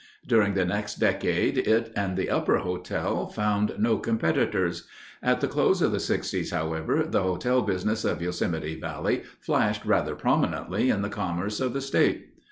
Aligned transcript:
During 0.25 0.55
the 0.55 0.65
next 0.65 0.95
decade 0.95 1.59
it 1.59 1.91
and 1.95 2.17
the 2.17 2.27
Upper 2.31 2.57
Hotel 2.57 3.27
found 3.27 3.75
no 3.77 3.99
competitors. 3.99 4.87
At 5.21 5.41
the 5.41 5.47
close 5.47 5.79
of 5.79 5.91
the 5.91 5.99
'sixties, 5.99 6.49
however, 6.49 7.03
the 7.07 7.21
hotel 7.21 7.61
business 7.61 8.03
of 8.03 8.19
Yosemite 8.19 8.79
Valley 8.79 9.21
flashed 9.39 9.85
rather 9.85 10.15
prominently 10.15 10.89
in 10.89 11.03
the 11.03 11.09
commerce 11.09 11.59
of 11.59 11.73
the 11.73 11.81
state. 11.81 12.29